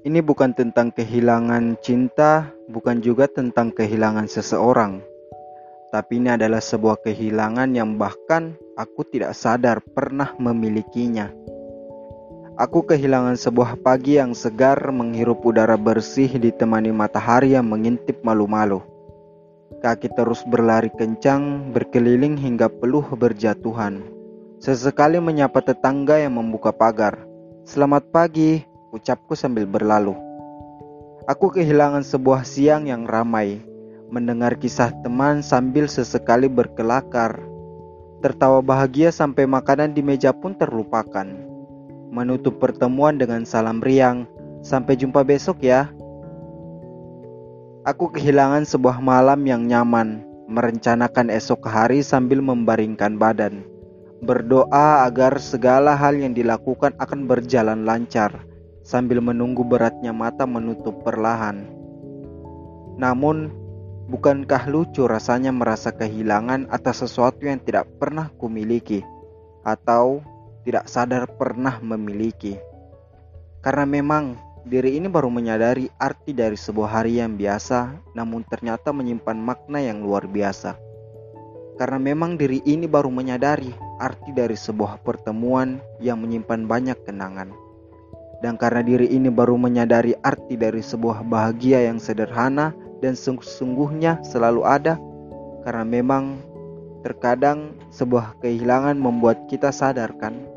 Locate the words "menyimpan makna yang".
78.90-80.02